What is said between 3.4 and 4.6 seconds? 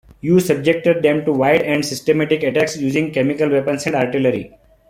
weapons and artillery.